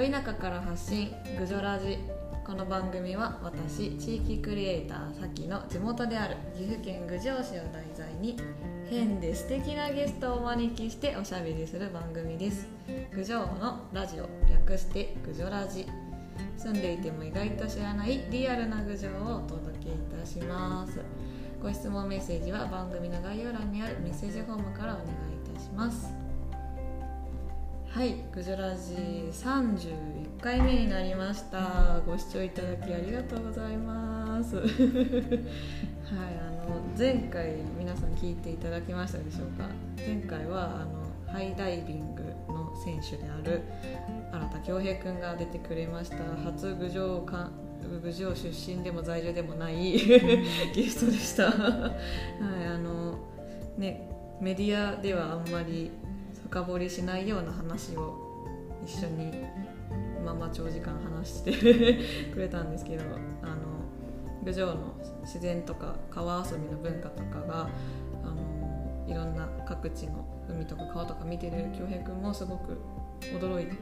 [0.00, 1.98] ど田舎から発信ぐじょラジ
[2.46, 8.34] この番組は私地域クリエイターさきの地元である岐阜県郡上市を題材に
[8.88, 12.66] 変で素敵なゲストをお招きしておしゃべりする番組です。
[13.12, 15.86] 郡上のラジオ略して郡上ラジ。
[16.56, 21.00] 住んでいても意外と知らないリアルな郡上をお届けいたします
[21.62, 25.08] ご質問メッセージは番組の概要欄にあるメッセージフォームからお願い
[25.52, 26.19] いたします。
[27.90, 28.94] はいグジョラジ
[29.32, 32.00] 31回目になりました。
[32.06, 34.56] ご視聴いただきありがとうございます。
[34.56, 34.66] はいあ
[36.68, 39.68] の前回皆さん聞いていただきましたでしょうか？
[39.96, 41.00] 前回はあの
[41.32, 43.62] ハイダイビングの選手である
[44.32, 46.18] 新田恭平君が出てくれました。
[46.44, 47.50] 初郡上か
[48.02, 49.98] 郡上出身でも在住でもない
[50.72, 51.50] ゲストでした。
[51.58, 51.90] は
[52.62, 53.18] いあの
[53.76, 54.08] ね
[54.40, 55.90] メディアではあんまり
[56.50, 58.44] 深掘りしないような話を
[58.84, 59.32] 一緒に
[60.24, 61.52] まあまあ長時間話して
[62.32, 63.04] くれたんですけど
[63.42, 63.56] あの
[64.42, 67.68] 郡上の自然とか川遊びの文化とかが
[68.24, 72.78] あのいろんな各地の海とか川とか見てる恭平君もすごく
[73.22, 73.76] 驚いて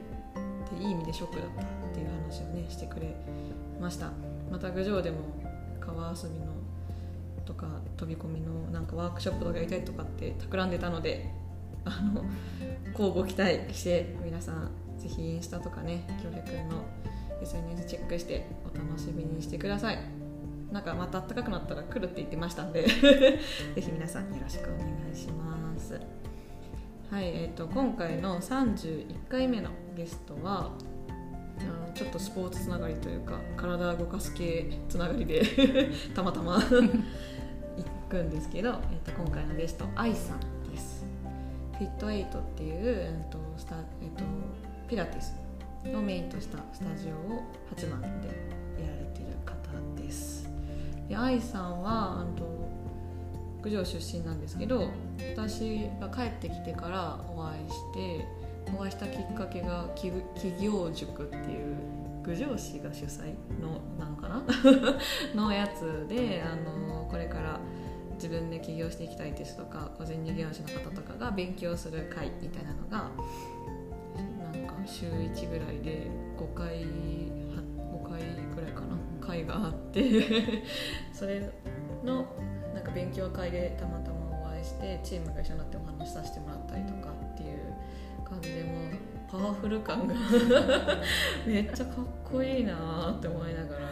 [0.78, 3.16] いい意味でショックだったっていう話をねしてくれ
[3.80, 4.10] ました。
[4.50, 5.18] また郡上でも
[5.80, 6.52] 川遊びの
[7.46, 11.30] とか飛び込みのなんかワークショップとかやりたいとかって企んでたので
[11.88, 12.24] あの
[12.92, 16.84] 交互期待して皆さんぜひインスタとかね京平くんの
[17.42, 19.98] SNS チェックしてお楽しみにしてください。
[20.72, 23.40] なんかまた暖かくなったら来るって言ってましたんで ぜ
[23.76, 25.98] ひ皆さんよろしくお願いします。
[27.10, 30.72] はいえーと、今回の31回目のゲストは
[31.94, 35.42] ちょっとスポーツつながりというか体動かす系つながりで
[36.14, 36.68] たまたま 行
[38.08, 40.57] くんですけど、えー、と今回のゲスト愛さん。
[41.78, 44.24] フィットエイトっていう、えっとスタえっと、
[44.88, 45.34] ピラティス
[45.96, 48.28] をメインとしたスタジオを八幡で
[48.82, 49.54] やられてる方
[49.96, 50.48] です。
[51.08, 52.46] で愛さんはあと
[53.62, 54.90] 郡上出身なんですけど
[55.34, 58.26] 私が帰ってきてからお会いして
[58.76, 61.76] お会いしたきっかけが企業塾っていう
[62.24, 64.42] 郡上市が主催のなのかな？
[65.34, 67.60] のやつであのこれから
[68.18, 73.10] 自分で起業していきたいですとか個人事業主の方とかが勉強する会みたいなのが
[74.52, 78.20] なんか週1ぐらいで5回5回
[78.54, 80.02] ぐらいかな会があって
[81.14, 81.40] それ
[82.04, 82.26] の
[82.74, 87.58] なんか勉強会でたまたまお会いしてチームが一緒になってお話しさせてもらったりとかっていう
[88.28, 88.70] 感じでも
[89.30, 90.14] パワフル感が
[91.46, 93.87] めっちゃかっこいいなって思いながら。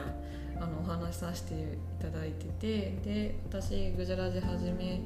[1.17, 1.57] させてい
[1.99, 5.01] ただいててで私グジャラジ始め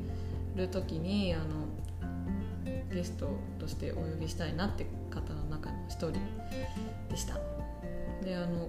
[0.57, 1.45] る時にあの
[2.93, 6.13] ゲストとしてお呼びしたいなって方の中の一人
[7.09, 7.35] でした。
[8.25, 8.69] であの、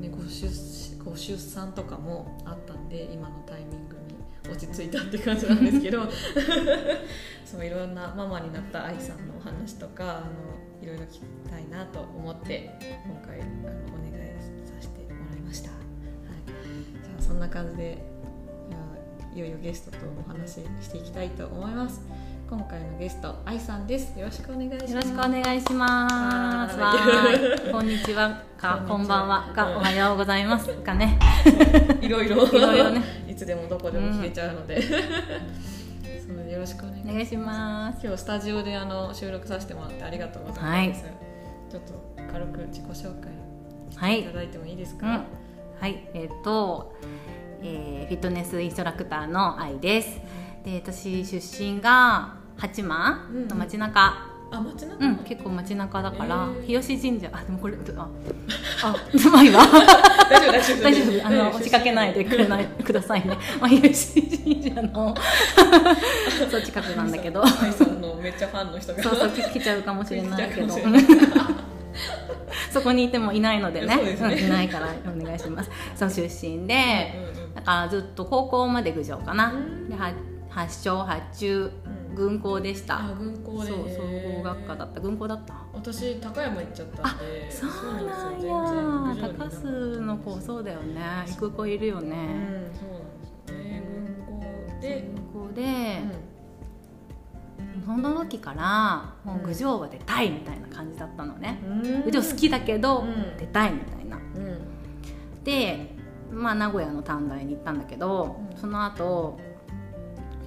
[0.00, 0.48] ね、ご出
[1.02, 6.06] ご出産とかもあったんで今のタイミングに落ち着いたって感じなんですけど。
[7.46, 10.26] そういろんなママになった愛さんのお話とかあの
[10.82, 11.20] いろいろ聞き
[11.50, 12.70] たいなと思って
[13.04, 13.50] 今回あの
[13.94, 14.09] お願い
[17.20, 18.10] そんな感じで
[19.34, 22.00] いよいよゲストとお話ししていきたいと思います。
[22.48, 24.18] 今回のゲスト愛さんです。
[24.18, 24.90] よろしくお願いします。
[24.92, 26.76] よろしくお願いします。
[27.70, 28.42] こんにちは。
[28.58, 29.52] かこんばんは。
[29.54, 31.16] か、おはようございますかね。
[32.02, 32.44] いろいろ。
[32.44, 33.02] いろいろね。
[33.30, 38.00] いつでもどこでも聞けちゃうので、うん、そよろしくお願いします。
[38.02, 41.92] 今日スタジオであの収録させてもらってありがとうございます、はい、ちょっと
[42.32, 43.30] 軽く自己紹介
[44.18, 44.24] い。
[44.24, 45.49] ただいてもいいですか、はい
[45.80, 46.94] はいえっ、ー、と、
[47.62, 50.20] えー、フィットネスインストラクターの愛です。
[50.62, 57.30] で私出身が八幡の街中、うん、あ街中、うん、結構街中だから、えー、日吉神社。
[57.32, 58.10] あでもこれあ
[58.84, 59.62] あうまいわ
[60.28, 60.82] 大丈夫大丈夫。
[60.82, 65.14] 大丈夫あの押しかけないでくれない くださいね、まあ、日吉神社の
[66.50, 67.42] そう近くなんだけど。
[67.42, 69.02] 愛さんのめっちゃファンの人が。
[69.02, 70.74] そうそう来ちゃうかもしれないけど
[72.70, 74.16] そこにいてもいないのでね、ね。
[74.20, 75.70] うん、いないからお願いします。
[75.94, 79.52] そう出身で、うんうん、だからずっと高校まで郡上かな、
[79.88, 79.96] で
[80.48, 81.70] 発祥発中
[82.14, 83.00] 軍校でした。
[83.18, 83.70] 軍校で。
[83.70, 84.02] そう総
[84.38, 85.00] 合学科だった。
[85.00, 85.54] 軍校だった？
[85.72, 87.50] 私高山行っちゃったんで。
[87.50, 87.70] そう
[88.06, 89.28] なんや。
[89.38, 91.00] 高須の子そうだよね。
[91.28, 93.82] 行く子いるよね、うん、そうなんですね。
[94.32, 95.06] 軍校で。
[95.32, 96.02] 軍校で、
[97.84, 101.60] その時からもう郡上は出たいみたいな感じだったのね。
[102.04, 103.04] 郡上好きだけど
[103.38, 104.18] 出たいみたいな、
[105.44, 105.94] で
[106.32, 109.40] まあ名古屋の短大に行ったんだけど、その後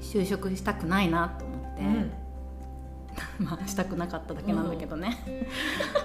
[0.01, 1.83] 就職したくないなと思って、
[3.43, 5.17] まあしたくなかっただけなんだけどね、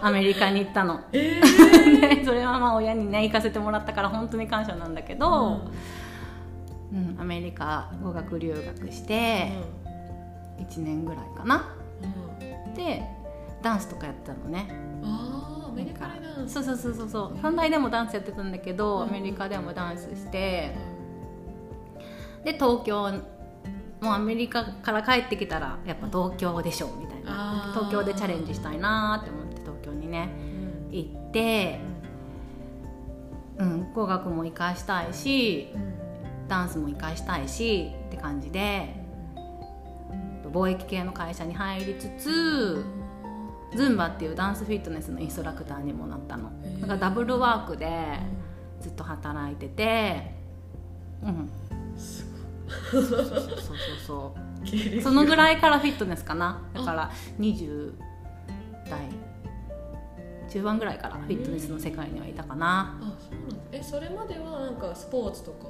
[0.01, 5.63] アメリカに行ったの、 えー、 でそれはまあ親にね行かせてもらったから本当に感謝なんだけど、
[6.93, 7.17] うん。
[7.21, 9.53] アメリカ語学留学して
[10.59, 11.75] 1年ぐらいかな、
[12.75, 13.03] で
[13.63, 14.69] ダンスとかやってたのね。
[15.03, 16.55] ああアメリカでダンス。
[16.55, 17.39] そうそうそうそうそう。
[17.41, 20.75] 短大でもダンスやってたんだけど、アメリカでもダンスして、
[22.45, 23.13] で東京
[24.01, 27.73] もうアメリカから帰ってきたらやっぱ東京でしょみたいな。
[27.75, 30.31] 東京でチャレンジしたいなって思って東京にね
[30.91, 30.97] うん。
[30.97, 31.81] 行って、
[33.59, 35.69] うん、語学も活かしたいし
[36.49, 38.95] ダンスも活かしたいしって感じで
[40.51, 42.85] 貿易系の会社に入りつつ
[43.77, 46.51] ズンバっていうダンスフィットネスのインストラクターにもなったの。
[46.81, 48.19] だからダブルワークで
[48.81, 50.33] ずっと働いてて
[51.23, 51.51] うん。
[52.91, 54.49] そうそうそうそうそう
[55.03, 56.63] そのぐらいからフィットネスかな。
[56.75, 57.93] だから20
[58.91, 59.01] 代
[60.49, 62.99] 中盤ぐらいからフィットネスの世界にはいたかな。
[63.01, 63.57] あそうなんだ。
[63.73, 65.67] えそれまではなんかスポーツとか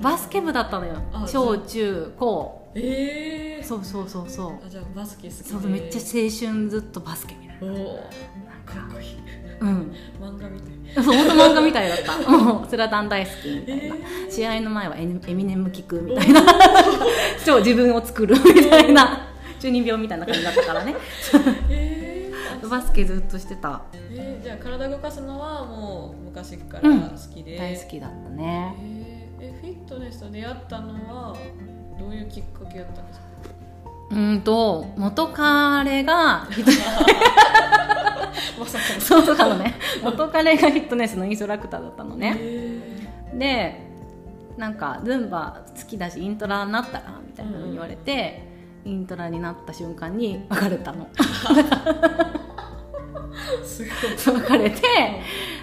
[0.00, 0.96] バスケ部だったのよ。
[1.12, 2.70] あ小中高。
[2.74, 4.66] ええー、そうそうそうそう。
[4.66, 5.44] あじゃあバスケ好きで。
[5.44, 7.54] そうめっちゃ青春ずっとバスケみた。
[7.54, 7.72] いおおな
[8.64, 9.18] かっこいい。
[9.60, 12.14] うん漫画みたいそう本当漫画みたいだった。
[12.26, 16.42] うんスラダン大好きみたいな、え試合の前はエミエミネム聞くみたいな。
[17.44, 19.28] 超自分を作るみたいな。
[19.60, 20.94] 中二病みたいな感じだったからね。
[21.70, 22.03] えー、
[22.68, 23.82] バスケずっとしてた。
[23.92, 28.74] えー、じゃあ体動かすのはもう昔から好きで、大好きだったね。
[28.80, 31.36] えー、えフィットネスと出会ったのは
[31.98, 33.26] どういうきっかけだったんですか？
[34.10, 36.46] うんと元彼が
[38.58, 39.74] まさかのそうとかのね。
[40.02, 42.36] 元彼がフィットネスのインストラクターだったのね。
[42.38, 42.80] え
[43.34, 43.84] で
[44.56, 48.53] なんかズンバ好きだしイントラになったらみたいなのに言われて、
[48.84, 51.08] イントラになった瞬間に別れたの。
[53.62, 54.40] ー、すごい。
[54.42, 54.82] 別れて、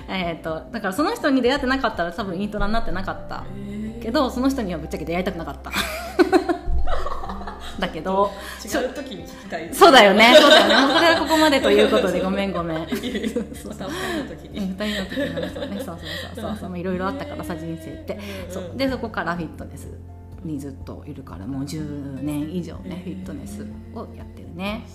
[0.07, 3.43] えー、とだからその人に出会ってなかったら多分イントラになってなかった。
[3.55, 5.71] えー、けどその人にはぶっちゃけ出会いたくなかった。
[7.79, 8.31] だけど
[8.63, 9.73] 違う時に聞きたい。
[9.73, 10.35] そうだよね。
[10.39, 10.93] そうだよね。
[10.93, 12.77] それはここまでということで ごめんごめん。
[12.77, 14.47] いやいやまたお二人の時。
[14.47, 15.99] うんに、二人の時に話そうねそう
[16.35, 16.43] そう。
[16.43, 18.19] そうそういろいろあったからさ人生って。
[18.49, 18.73] そう。
[18.75, 19.87] でそこからフィットネス
[20.43, 24.85] にずっといるからもう10年以上ねフィットネスをやってるね。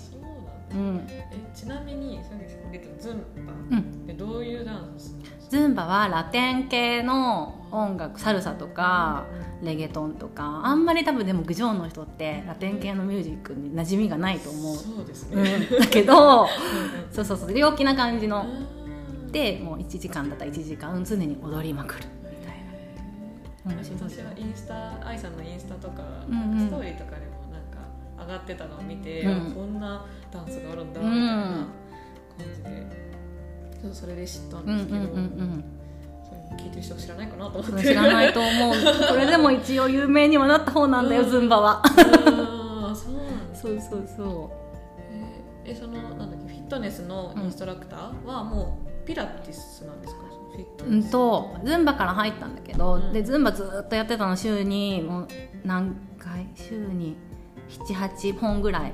[1.55, 2.19] ちなみに
[2.99, 4.05] ズンうバん。
[4.07, 5.15] えどういうダンス？
[5.49, 9.25] ズンバはラテン系の音楽サルサとか
[9.63, 16.47] レゲトンとかあんまり多分でもグジョーの人ってラテン系のミュージックに馴染みがないと思う、そうですうね、ん、だけどうん。
[17.13, 18.45] そうそうそう陽気な感じの。
[19.31, 22.03] でもう1時間だったら1時間常に踊りまくる
[23.75, 26.67] 私はインスタ愛さんのインスタとか、うんうん。
[26.67, 27.79] ストーリーとかでもなんか
[28.19, 29.31] 上がってたのを見て、うん。
[29.31, 32.87] あこんなダンスがあるんだうんみたいな感じで、
[33.81, 35.63] ちょっとそれで知ったんですけど、うん
[36.27, 37.87] そういうの聞いてる人知らないかなと思うんって。
[37.87, 38.73] 知らないと思う。
[39.09, 41.29] これでも一応有名にはなった方なんだよ、うん。
[41.29, 41.83] ズンバは。
[43.59, 44.51] そうそうそうそ
[45.11, 50.21] えーえそのなんだっけフィットネスのインストラクターはもうピラティスなんですか、
[50.85, 53.13] ううんとズンバから入ったんだけど、うん。
[53.13, 55.27] でズンバずっとやってたの週にもう
[55.63, 56.47] 何回？
[56.55, 57.15] 週に
[57.69, 58.93] 78本ぐらい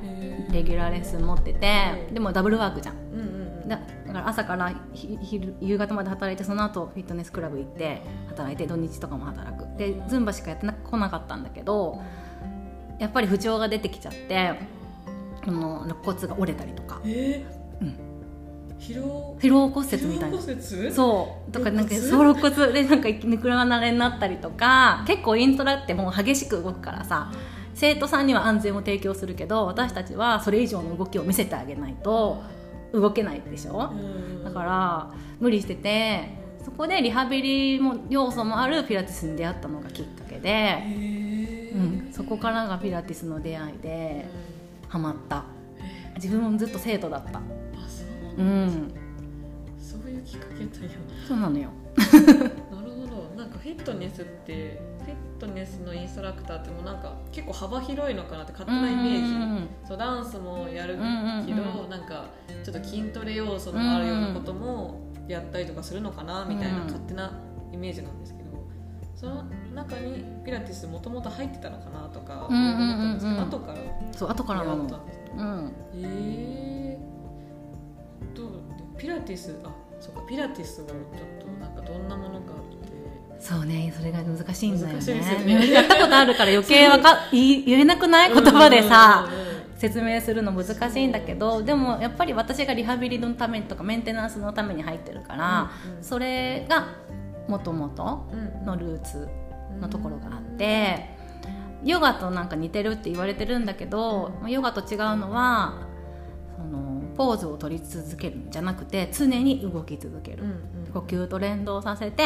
[0.51, 2.13] レギュラーレッスン持っててうん。
[2.13, 2.95] でもダブルワークじゃん。
[2.95, 3.67] うんうんうん。
[3.67, 9.77] だだから朝からひ昼夕方まで働いてその後フィットネスクラブ行って働いて土日とかも働く。
[9.77, 12.01] でズンバしかやってな来なかったんだけど
[12.99, 14.59] やっぱり不調が出てきちゃって
[15.45, 17.01] あの肋骨が折れたりとか。
[17.05, 17.83] えー。
[17.83, 18.12] うん
[18.83, 20.37] 疲労疲労骨折みたいな。
[20.91, 21.51] そう。
[21.51, 27.31] とかなんかそう肋骨でなんかぬくらなれになったりとか結構イントラってもう激しく動くからさ
[27.73, 32.43] 生徒さんには安全を提供するけど私たちはそれ以上の動きを見せてあげないと
[32.91, 33.89] 動けないでしょ？
[33.91, 34.43] うん。
[34.43, 36.29] だから無理してて
[36.65, 40.83] そこでリハビリも要素もあるピラティスに出会ったのがきっかけで、
[41.73, 44.25] うん、そこからがピラティスの出会いで
[44.89, 45.45] ハマった。
[46.15, 47.41] 自分もずっと生徒だった
[48.37, 48.65] うん。
[48.67, 48.93] ん
[49.79, 50.91] そういうきっかけだよ。
[51.27, 51.69] そうなのよ。
[51.95, 53.35] なるほど。
[53.37, 62.25] なんかフィットネスってフィットネスのインストラクターってもうなんか結構幅広いのかなって勝手なイメージ、うんそうダンスもやるけど、うんうんうんなんか
[62.63, 67.39] ちょっと筋トレ要素のあるようなこともやったりとかするのかなみたいなうん勝手な
[67.71, 68.43] イメージなんですけど
[69.15, 73.77] その中にピラティスもともと入ってたのかなとか後から
[74.11, 74.83] そう後からなの
[75.35, 76.72] うんえー、
[78.35, 78.47] どう
[78.97, 80.97] ピラティスあそうかピラティスをちょっ
[81.39, 82.77] となんかどんなものかっ
[83.37, 83.39] て。
[83.39, 85.43] そうねそれが難しいんだよね。
[85.45, 85.71] ね。
[85.71, 89.29] やったことあるから余計わか言えなくない言葉でさ
[89.75, 96.87] 説明するの難しいんだけどでもやっぱり私がリハビリのためとかメンテナンスのために入ってるから、うんうん、それが
[97.49, 98.25] もともと
[98.65, 99.27] のルーツ
[99.81, 101.11] のところがあって。
[101.83, 105.81] ヨガとなんか似てるって言われてるんだけど、ヨガと違うのは
[106.55, 110.49] そのポーズを取り続けるんじゃなくて常に動き続ける、うん
[110.85, 112.23] うん、呼吸と連動させて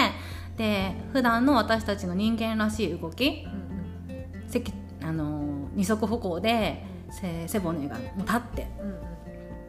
[0.58, 8.68] で普段の私たちの人間らしい動き、うんうん、あの二足歩行で背背骨が立って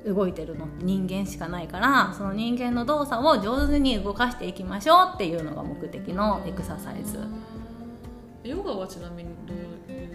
[0.06, 7.18] 動いてるのって人間しかないからその人間の動作を上手に動かしていきましょうっていうのが目的のエクササイズ。
[8.44, 9.56] ヨガはちなみにどう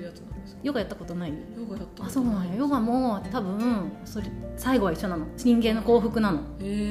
[0.05, 0.59] やつなんですか？
[0.63, 1.31] ヨガやったことない？
[1.31, 2.55] ヨガやったあそうなんや。
[2.55, 5.25] ヨガも多分それ最後は一緒なの。
[5.37, 6.41] 人間の幸福なの。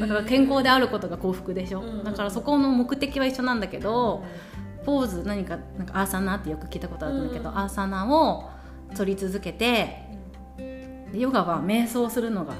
[0.00, 4.24] だから健康であることが幸福でしょ、うん、だからそこの目的は一緒なんだけど、
[4.78, 8.50] うん、ポーズ何かなんかアーサナってよく聞いたことあるんだけど、うん、アーサナを
[8.96, 10.10] 取り続けて
[11.14, 12.54] ヨガは瞑想するのが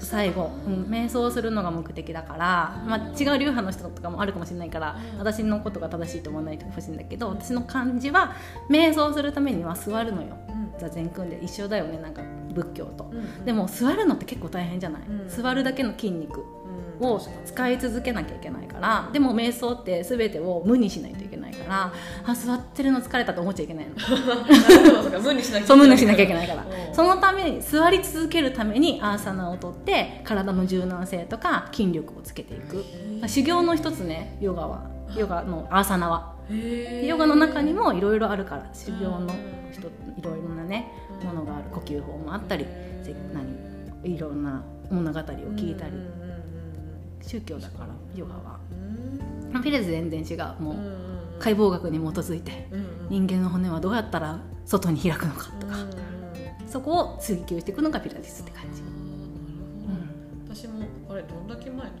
[0.00, 8.34] 最後、うん、瞑想するのが目的だから、まあ、違う流派の人とかもあるかもしれないから私のことが正しいと思わないでほしいんだけど私の感じは
[8.70, 10.36] 瞑想するためには座るのよ、
[10.78, 11.98] 座禅組んで一緒だよね。
[11.98, 13.10] なんか仏教と、
[13.44, 16.44] でも座るのって結構大変じゃない、座るだけの筋肉
[17.00, 21.92] を使い続けなきゃいけないからでも瞑想って全てを無にしないといけないから
[22.26, 23.94] あ座ってるの疲れたと思っちゃいけないの。
[25.76, 32.84] 無にしなきゃいけないからそのために座り続けるためにアーサナをとって体の柔軟性とか筋力をつけていく。
[33.28, 34.90] 修行の一つねヨガは。
[35.16, 36.34] ヨガのアーサナは。
[37.04, 39.34] ヨガの中にもいろいろあるから修行の
[39.72, 40.90] 人いろいろなね
[41.24, 41.64] ものがある。
[41.72, 42.66] 呼吸法もあったり
[43.32, 45.92] 何いろんな物語を聞いたり。
[47.26, 48.60] 宗教だからヨガは、
[49.54, 50.62] うん、ピレズ全然違う。
[50.62, 50.74] もう
[51.38, 52.68] 解剖学に基づいて、
[53.08, 55.74] 人間の骨はどうやったら外に開くのかとか、
[56.74, 58.82] そこを追求していくのがピラティスって感じ、
[60.48, 61.92] 私もあれどんだけ前だ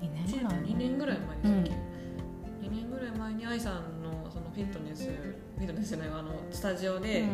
[0.00, 7.26] ？2年ぐらい2年ぐらい前でしたっけ、うん、2年ぐらい前に愛さんのそのフィットネスフィットネスじゃないあのスタジオで、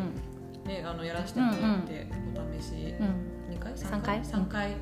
[0.67, 2.73] ね、あのやらせてもらって、お試し、
[3.49, 4.71] 2回？3回 ,3 回？
[4.73, 4.77] や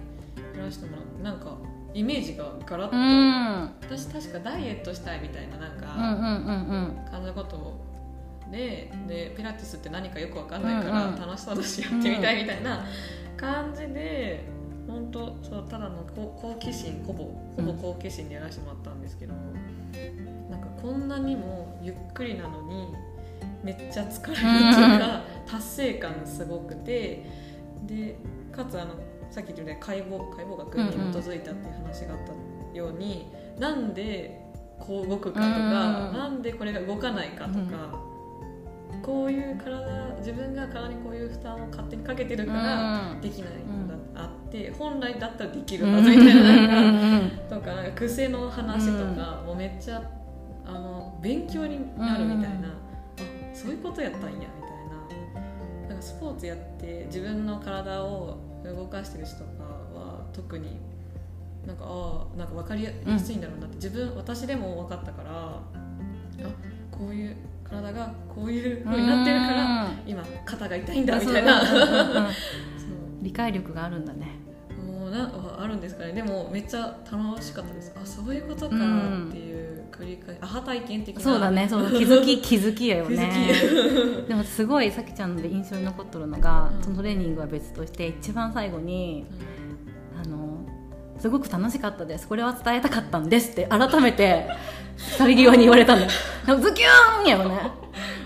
[0.64, 1.58] らせてもらってなんか
[1.92, 7.89] イメージがガラッと、うん、私確かダイエットしたいみたいななんか感じのこと
[8.50, 12.84] ででピラティスって何かよく分かんないから楽しそうだしやってみたいみたいな
[13.36, 14.44] 感じで
[14.86, 17.24] 本当そうただの好奇心ほぼ
[17.56, 19.34] ほぼ好奇心でやらせてもらったんですけど、
[20.50, 22.88] なんかこんなにもゆっくりなのに
[23.62, 27.24] めっちゃ疲れるっていうか達成感すごくて
[27.86, 28.16] で
[28.50, 28.94] かつあの
[29.30, 32.20] さっき言った解剖解剖学に基づいたっていう話があっ
[32.72, 33.26] たように、
[33.58, 34.40] なんで
[34.78, 35.50] こう動くかとか、
[36.12, 37.70] なんでこれが動かないかとか、うん、
[39.02, 47.30] こういう体自分が体にこういう負担を勝手にかけてるからできないのがあって、うん、本来だったらできるはずみたいななん。
[47.30, 50.02] かとかなんか癖の話とかもめっちゃ
[50.66, 52.70] あの勉強になるみたいな、うん、あ
[53.54, 54.50] そういうことやったんやみたい
[55.84, 55.88] な。
[55.88, 60.78] なんかスポーツやって自分の体を動かしてる人とかは特に
[61.66, 65.62] なんかああなんか分かりやすいんだろうなって、自分私でも分かったからあ
[66.90, 67.36] こういう
[67.70, 72.28] 体がこういうふうになってるから今肩が痛いんだみたいな。
[73.22, 74.38] 理解力があるんだね。
[74.82, 76.12] もうなあるんですかね。
[76.12, 77.92] でもめっちゃ楽しかったです。
[77.94, 78.78] あそういうことかっ
[79.30, 81.22] ていう繰り返しアハ体験的な。
[81.22, 81.68] そうだね。
[81.68, 81.86] そう。
[81.90, 83.30] 気づき 気づきやよね。
[84.26, 89.26] でもすごいさきちゃんで印象に残っとるのが、うん、そのトレーニングは別として一番最後に、
[90.14, 90.49] うん、あの
[91.20, 92.26] すごく楽しかったです。
[92.26, 94.48] これは伝えたかったんですって改めて
[94.96, 96.10] 去り際に言われたんだよ。
[96.60, 97.70] ズキューンやよね。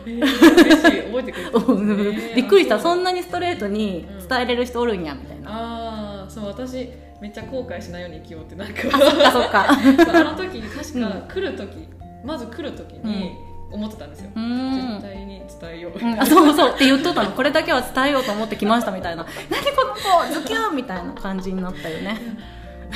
[0.07, 2.79] えー、覚えてくれた、えー、びっくりした。
[2.79, 6.89] そんなにストレートに伝えれる人おるんやみたいな、ああそう私
[7.21, 8.83] めっちゃ後悔しないように生きようってなんか。
[8.93, 9.67] あそっかそっか。
[10.15, 11.89] あの時に確か来る時、
[12.23, 13.33] うん、まず来る時に
[13.73, 16.75] 思ってたんですよ、うん、絶対に伝えよう、うん、あそうそう。
[16.75, 17.33] って言っとったの。
[17.33, 19.27] これだけは伝えようと思って来ましたみたいな。
[19.51, 22.21] 何この子ズキュンみたいな感じになったよね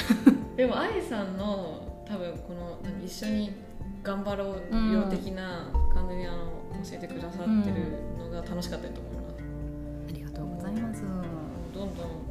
[0.57, 3.53] でも愛さんの多分この一緒に
[4.03, 6.37] 頑張ろうよ的な感じにあの
[6.83, 9.43] 教えてくださってるのが楽しかったと思います、
[10.09, 11.03] ありがとうございます。
[11.75, 12.29] どんどん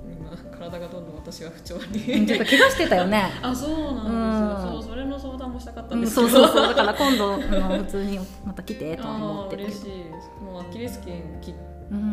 [0.57, 2.25] 体がどんどん私は不調に。
[2.25, 3.31] ちょっと怪我してたよね。
[3.41, 6.67] あそうなんですよ、うん、そうそれの相談もしたかったんですけど、うん、そうそうそう。
[6.67, 7.37] だから今度あ
[7.69, 9.57] の普通にまた来てと思って。
[9.57, 9.85] る嬉しい。
[9.85, 11.53] ですもうアキレス腱切っ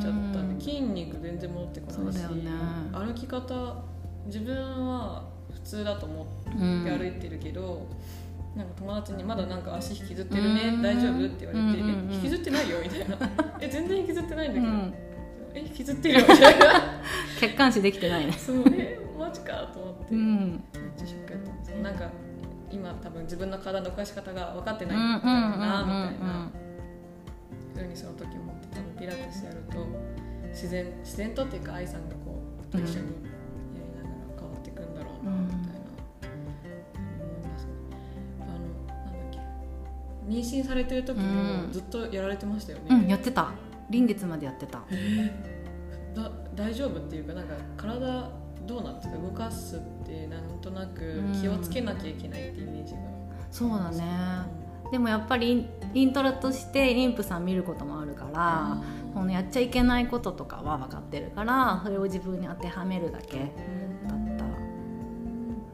[0.01, 2.51] ちゃったんで、筋肉全然戻ってこないし、ね、
[2.93, 3.77] 歩き方
[4.27, 5.34] 自分は普
[5.65, 6.27] 通だと思っ
[6.85, 7.87] て歩いてるけど、
[8.55, 11.81] うん、なんか友達に「まだなんか足引きずってるね大丈夫?」って言われて
[12.13, 13.19] 「え引きずってないよ」みたいな
[13.61, 14.73] 「え全然引きずってないんだけど」
[15.55, 16.65] え引きずってるよみたいな。
[17.41, 18.33] 客観視できてないね。
[18.33, 20.63] そうえマジかと思って、うめっん
[20.97, 21.53] ちゃショックやった。
[21.53, 22.11] んですなんか
[22.71, 24.97] 今多分自分の体の動かし方が分かってない。
[24.97, 26.51] うんうんうんんだろうなみたいな。
[26.57, 26.65] うん
[27.75, 29.87] ふうにその時思って多分ピラティスやると
[30.51, 32.41] 自然自然とっていうか愛さんがこ
[32.71, 33.07] うと一緒に
[35.31, 35.87] なみたいな、
[37.21, 37.71] 思いますね
[38.41, 39.39] あのなんだっけ
[40.29, 41.25] 妊娠されてる時も
[41.65, 41.73] うん。
[41.73, 43.51] ずっとやられてましたよね、うんやってた。
[43.91, 44.79] 臨月までやってた。
[46.15, 48.31] だ大丈夫っていうかなんか体
[48.67, 49.19] どうなんですか？
[49.19, 53.01] 動かすってなんとなく気をつけなきゃいけないってイメージが、
[53.51, 54.05] そうだね。
[54.91, 58.81] でもやっぱりイントラとして妊婦さん見ることもあるから、
[59.13, 63.39] このやっちゃいけないこととかは分かってるからそれを自分に当てはめるだけ。
[63.39, 63.53] だった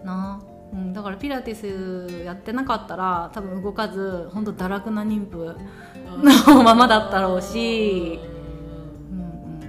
[0.04, 0.40] な、
[0.72, 5.56] うん、だからピラティスやってなかったら多分動かず本当堕落な妊婦
[6.48, 8.20] のままだったろうし。
[9.10, 9.60] うんうんうん。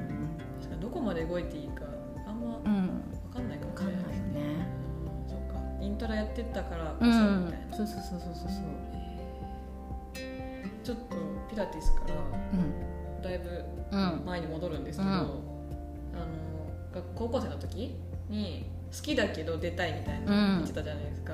[0.59, 1.83] 確かにどこまで動いていいか
[2.27, 2.63] あんま分
[3.33, 4.67] かんないかも分かんないよね。
[5.25, 5.29] うん。
[5.29, 5.59] そうか。
[5.81, 8.49] イントラやってたからこそみうんたいな、そうそうそうそうそう。
[8.49, 8.63] そう
[10.83, 11.15] ちょっと
[11.49, 12.55] ピラティスからう
[13.19, 13.21] ん。
[13.21, 14.23] だいぶうん。
[14.25, 15.17] 前に戻るんですけど、うん。
[15.17, 15.27] あの
[16.93, 17.95] 学高校生の時
[18.31, 20.57] に好きだけど出たいみたいなうん。
[20.57, 21.33] 言ってたじゃないですか、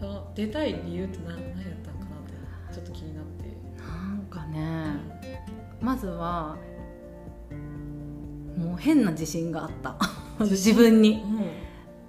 [0.00, 3.44] その出たい理由って何何やったのかなってちょっと気になって、
[3.78, 4.96] なんかね
[5.80, 6.56] まずは
[8.56, 9.96] もう変な自信があった。
[10.44, 11.22] 自分に。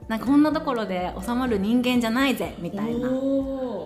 [0.08, 3.10] なんかこんなところで収まる人間じゃないぜみたいな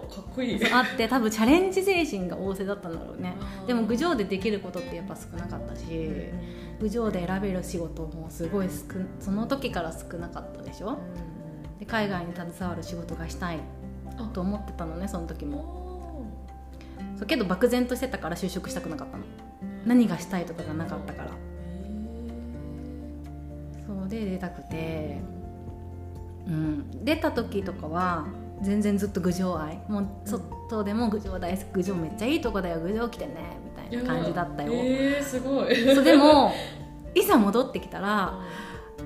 [0.09, 0.71] かっこいい。
[0.71, 3.35] あって多分チャレンジ精神が旺盛だったんだろうね。
[3.67, 5.85] でも郡上でできることってやっぱ少なかったし
[6.79, 8.73] 郡上で選べる仕事もすごい少
[9.19, 10.97] その時から少なかったでしょ？
[11.79, 13.59] で海外に携わる仕事がしたい
[14.17, 14.29] あ。
[14.33, 15.57] と思ってたのねその時も。
[15.57, 15.97] も
[17.17, 19.23] そうけど漠然としてたから就職したくなかったの。
[19.85, 21.31] 何がしたいとかがなかったから。
[23.85, 25.21] そうで出たくて、
[26.47, 28.27] うん、出た時とかは
[28.61, 29.79] 全然ずっと郡上愛。
[29.87, 31.65] もう外でも郡上大好き。
[31.73, 32.79] 郡上めっちゃいいとこだよ。
[32.79, 33.57] 郡上来てね。
[33.63, 35.75] みたいな感じだったよ、えー、すごい。
[35.95, 36.51] そうでも
[37.15, 38.39] いざ戻ってきたら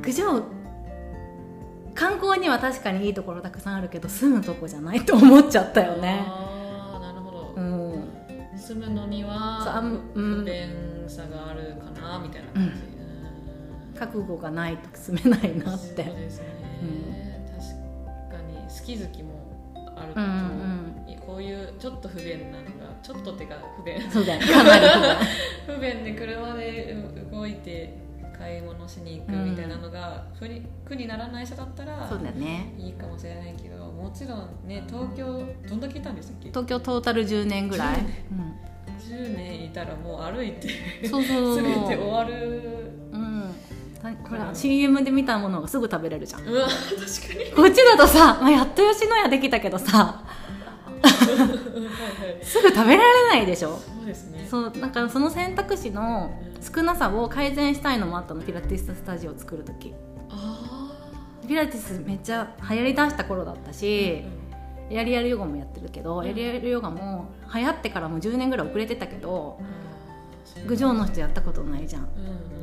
[0.01, 0.43] 郡上
[1.93, 6.23] 観光には確かにいいところたくさんあるけど住むとこじゃないと思っちゃったよね。
[6.25, 8.09] ああなるほど、うん。
[8.57, 9.83] 住むのには
[10.13, 10.69] 不便
[11.07, 13.99] さがあるかなみたいな感じ、うん。
[13.99, 16.03] 覚悟がないと住めないなって。
[16.03, 16.45] そうですね、
[16.81, 17.10] 確か
[18.87, 20.29] に好き好きもあると、うんう。
[21.11, 22.69] んこういうちょっと不便なのが
[23.03, 24.01] ちょっとってか不便。
[24.11, 24.41] そうだよ。
[24.41, 24.85] かなり
[25.67, 26.95] 不便で車で
[27.31, 27.93] 動いて
[28.37, 32.73] 買い物しに行くみたいなのが苦に苦にならない人だったらそうだよね。
[32.77, 36.49] いいかもしれないけどもちろんね東京どんだけいたんでしたっけ？
[36.49, 37.97] 東京トータル10年ぐらい、
[38.99, 40.69] 10 10年いたらもう歩いて
[41.03, 41.63] うん、そうそうそう。
[41.63, 42.80] 全て終わる
[44.03, 46.41] うんたこれ CM で見たものがすぐ食べれるじゃん。
[46.41, 47.51] うわ確かに。
[47.51, 50.23] こっちだとさ、まあ、やっと吉野家できたけどさ。
[52.43, 53.77] すぐ食べられないでしょ。
[53.77, 54.47] そうですね。
[54.49, 58.41] そうなんかその選択肢の少なさを改善したいのもあったの。
[58.41, 59.93] ピラティススタジオを作る時。
[60.29, 60.91] あ
[61.47, 64.23] ピラティスめっちゃ流行りだした頃だったあ、し
[64.89, 66.27] うん、エアリアルヨガもやってるけど、うん。
[66.27, 69.59] エアリアルヨガも流行ってからもう10年ぐらい遅れてたけど
[70.67, 72.03] 郡上の人やったことないじゃん。
[72.03, 72.09] うん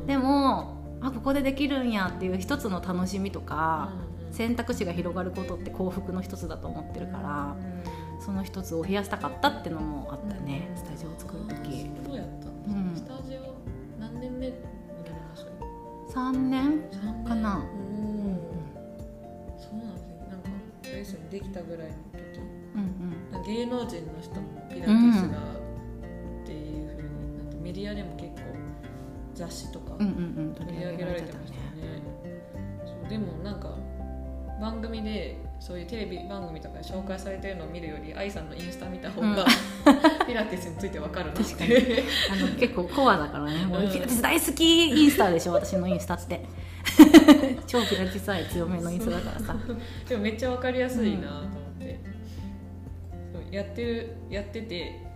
[0.01, 0.07] うん。
[0.07, 3.91] でもあここでできるんやっていう一つの楽しみとか、
[4.31, 7.55] 選択肢が広がることって幸福の一つだと思ってるから、
[8.19, 11.89] その一つを増やしたかったってのもあったよね、スタジオを作る時。
[12.05, 12.47] そうやった。
[12.47, 12.93] うん。
[12.95, 13.55] スタジオ
[13.99, 14.57] 何年目にな
[15.05, 15.45] りまし
[16.13, 16.83] た3年？
[16.91, 17.25] 三年。
[17.25, 17.55] かな。
[17.57, 17.63] うん
[19.57, 20.49] そうなんですねなんか
[20.83, 22.39] レッスンできたぐらいの時。
[22.75, 23.41] うんなん。
[23.41, 28.41] か芸能人の人もピラティスがっていうふうになんかメディアでも結構
[29.39, 32.01] 雑誌とかうんうんうんうん取り上げられてましたよね。
[32.85, 33.75] そうでもなんか
[34.59, 39.45] 番組でそういうテレビ番組とかで紹介されてるのを見るより愛さんのインスタ見た方が、
[40.27, 42.03] ピラティスについてわかるなって。
[42.31, 43.65] あの結構コアだからね。
[43.65, 43.91] もううん。
[43.91, 46.41] ピラティス大好きインスタでしょ私のインスタって。
[47.67, 49.55] 超ピラティス愛強めのインスタだからさ。
[50.07, 51.49] でもめっちゃわかりやすいなと思っ
[51.79, 51.99] て、
[53.33, 55.07] そうやってるやってて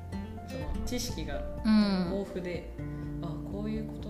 [0.47, 2.11] その知識がうん。
[2.11, 2.69] 豊富で、
[3.21, 4.02] あこういうこと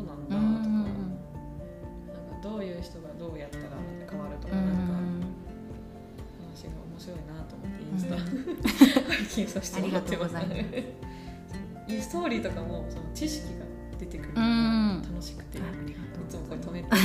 [9.33, 10.35] スタ、拝見させてもらってます。
[12.01, 13.65] ストーリーとかもその知識が
[13.99, 15.01] 出てくるのうがん。
[15.01, 15.61] 楽しくて、い
[16.29, 16.89] つもこれ止めて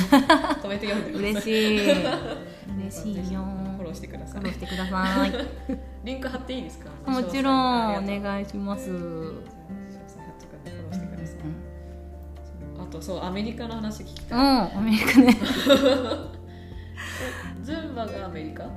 [0.62, 1.90] 止めて読んで嬉しい。
[1.90, 3.40] 嬉しいよ。
[3.76, 4.40] フォローしてください。
[4.40, 5.32] フォローしてください。
[6.04, 6.90] リンク貼っていいですか？
[7.10, 8.90] もちろんお願いします、
[12.78, 15.36] あととそうアメリカの話聞きたい、うんアメリカね
[18.06, 18.64] がアメリカ？
[18.64, 18.68] う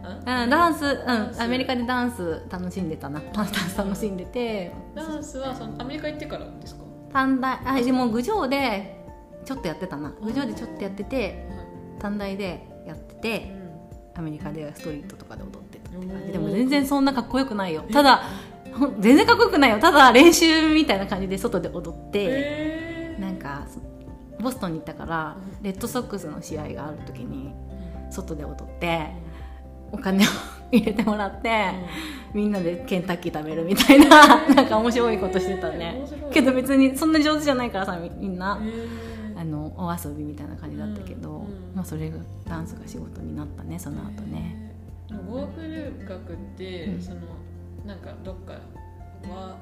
[0.48, 0.86] んダンス。
[0.86, 1.42] うん。
[1.42, 3.22] アメリカでダンス楽しんでたな。
[3.34, 4.72] ダンス楽しんでて。
[4.96, 6.82] ダンスはそのアメリカ行ってからですか？
[7.14, 9.04] 短大あでも郡上で
[9.46, 10.12] ちょっとやってたな。
[10.22, 11.48] 郡上でちょっとやってて
[12.00, 13.56] 短大でやってて
[14.16, 15.90] アメリカでストリートとかで踊ってた。
[15.90, 17.84] って感じでも全然そんなかっこよくないよ。
[17.92, 18.24] ただ
[19.00, 19.80] 全然かっこよくないよ。
[19.80, 23.18] ただ練習みたいな感じで外で踊ってえ。
[23.20, 23.68] なんか
[24.40, 27.54] ボストンに行ったからレッドソックスの試合がある時に
[28.12, 29.10] 外で踊って
[29.92, 30.28] お金を
[30.72, 31.72] 入れてもらって
[32.34, 35.96] みんなでケンタッキー食べるみたいななんか面白いことしてたね。
[35.98, 36.32] 面白い。
[36.32, 38.60] けど別にそんな上手じゃないからさみみんな。
[38.62, 39.12] えー。
[39.42, 41.46] あのお遊びみたいな感じだったけど、うん。
[41.46, 41.76] うん。
[41.76, 44.72] まあ、それがダンスが仕事になったねその後ね、
[45.10, 45.26] えー。
[45.26, 47.02] 語学留学って、うん。
[47.02, 47.22] その
[47.86, 48.60] なんかどっか
[49.30, 49.58] ワワ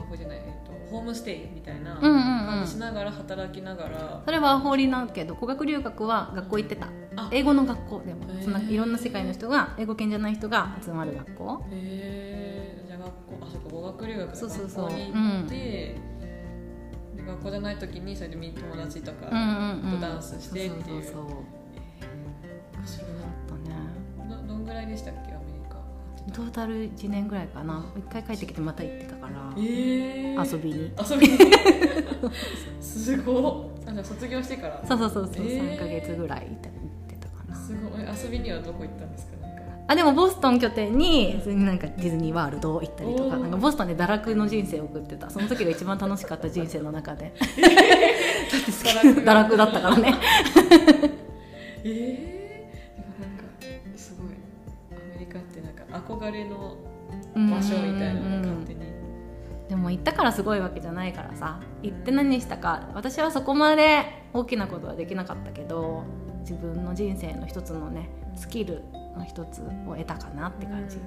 [0.00, 2.22] ーホじゃない、えっとホームステイみたいなうんうんうん。
[2.46, 6.88] 感じしながら働きながら、それは法理なんだけど語学留学は学校行ってた。
[7.16, 7.28] あ。
[7.32, 8.24] 英語の学校でも。
[8.42, 11.64] そんないろんな世界の人が英語圏じゃない人が集まる学校。
[11.70, 13.08] へえじゃあ学
[13.40, 14.84] 校あそっか語学留学でそうそうそう。
[14.86, 15.96] 学校に行って、で
[17.26, 19.42] 学校じゃない時にそれでみ友達とか、うんう
[19.88, 20.00] んうん。
[20.00, 21.04] とダンスしてっていう。
[21.04, 21.26] そうそうそう
[22.84, 23.76] それだったね。
[24.42, 25.29] どどんぐらいでしたっけ？
[26.32, 27.84] トータル1年ぐらいかな。
[27.96, 29.32] 一回帰ってきてまた行ってたから。
[29.56, 30.92] えー、遊びに。
[31.10, 31.38] 遊びに。
[32.80, 34.82] すごいあじゃあ卒業してから。
[34.86, 35.76] そうそうそうそう、えー。
[35.76, 36.70] 3か月ぐらい行って
[37.20, 37.54] たかな。
[37.56, 38.00] すごい。
[38.02, 39.36] え遊びにはどこ行ったんですか？
[39.46, 39.62] なんか。
[39.88, 43.36] あでもボストン拠点になんかディズニーワールド行ったりとか。
[43.36, 45.30] なんかボストンで堕落の人生を送ってた。
[45.30, 47.32] その時が一番楽しかった人生の中で。
[48.50, 50.14] 堕落だったからね。
[51.84, 52.39] ええ
[56.18, 56.76] 憧れの
[57.34, 58.80] 場所みたいなのが勝手に。
[59.68, 66.02] でも行ったからすごいわけじゃないからさ行って何したか私はそこまで大きなことはできなかったけど
[66.40, 68.82] 自分の人生の一つのねスキル
[69.16, 70.98] の一つを得たかなって感じ、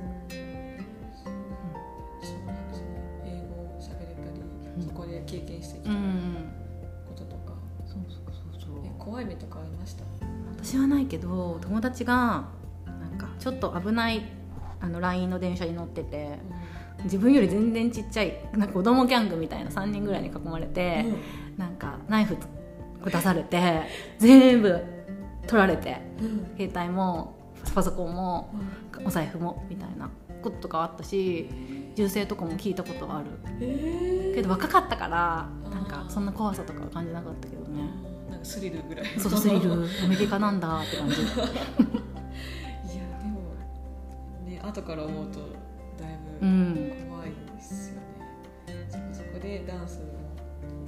[3.26, 4.42] 英語を喋れたり、
[4.78, 4.82] うん。
[4.84, 6.52] そこで経験してきたうん
[7.08, 7.54] こととか、
[7.86, 8.86] そうそうそうそう。
[8.86, 10.04] え怖い目とかありました？
[10.56, 12.46] 私はないけど友達が
[12.86, 14.22] なんかちょっと危ない
[14.84, 16.38] あの LINE の電車に乗ってて
[17.06, 21.06] 自分より全然ちっちゃいなんか子供ギャングみたいな3人ぐらいに囲まれて、
[21.58, 22.38] なんかナイフ
[23.06, 23.84] 出されて
[24.20, 24.80] 全部
[25.48, 26.58] 取られてうん。
[26.58, 27.36] 携帯も
[27.74, 28.54] パソコンも
[29.06, 30.10] お財布もみたいな
[30.42, 31.50] こととかあったし
[31.96, 33.26] 銃声とかも聞いたことある。
[33.62, 34.36] えー。
[34.36, 37.90] けど若かったからなんかそんな怖さとかは感じなかったけどね。
[38.30, 39.06] なんかスリルぐらい。
[39.18, 41.16] そうスリルアメリカなんだって感じ
[44.74, 45.40] 後から思うと
[46.00, 46.92] だいぶうん。
[47.08, 47.96] 怖いですよ
[48.68, 50.02] ね、そこそこでダンスを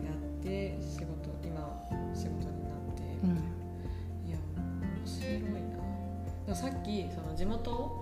[0.03, 3.29] やって仕事今は仕事になって、うん。
[4.27, 5.47] いや面白いな。
[6.45, 8.01] でもさっきその地元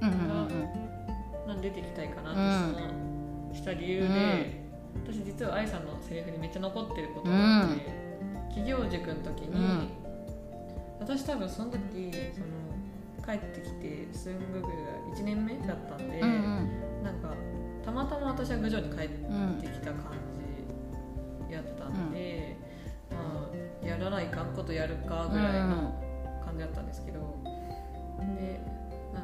[0.00, 0.28] うんうんうん
[1.46, 4.62] なんで出てきたいかなってそのした理由で、
[5.04, 7.86] 私実は愛さんのセリフにめっちゃ残ってることがあって、
[8.48, 9.88] 企業塾の時に、うん。
[11.00, 11.78] 私多分その時
[12.34, 12.46] その
[13.28, 14.68] 帰ってきてすんぐぐが
[15.14, 17.02] 1年目だったんで、うんうん。
[17.04, 17.34] なんか
[17.84, 20.12] たまたま私は郡上に帰ってうんきた感
[21.46, 22.56] じやったんで、
[23.10, 23.46] ま
[23.84, 25.94] あやらないかんことやるかぐらいの
[26.42, 27.18] 感じだったんですけど、
[28.38, 28.60] で
[29.12, 29.22] まあ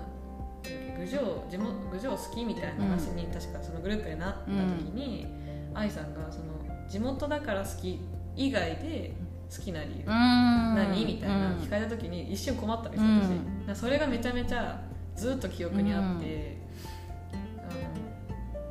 [0.99, 5.27] 郡上地元郡上好きみたいな話に確かそのグループでなった時に、
[5.73, 6.45] 愛さんがその
[6.89, 8.01] 地元だから好き
[8.37, 9.15] 以外で
[9.57, 11.05] 好きな理由、何何？
[11.05, 11.51] みたいな。
[11.57, 13.65] 聞かれた時に一瞬困ったんですよ、うん。
[13.67, 14.81] 私それがめちゃめちゃ
[15.15, 16.59] ずっと記憶にあって、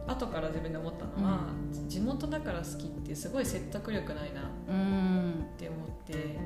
[0.07, 1.47] 後から自分で思ったのは、
[1.87, 6.37] 地元だから好きってすごい説得力ないなっうんて思って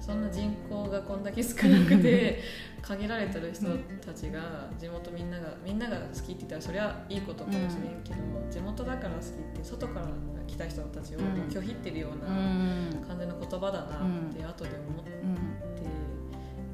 [0.00, 2.40] そんな人口がこんだけ少なくて
[2.82, 3.66] 限られてる人
[4.04, 8.16] たちが地元みんながみんなが好きって言ったらそりゃいいことかもしれんけど、
[8.50, 10.06] 地元だから好きって外から
[10.46, 11.24] 来た人たちをうん。
[11.48, 13.04] 拒否ってるよううなん。
[13.06, 15.10] 感じの言葉だなって後で思って。
[15.22, 15.30] うん。